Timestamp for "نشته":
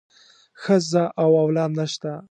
1.79-2.11